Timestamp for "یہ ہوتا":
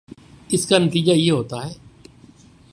1.11-1.65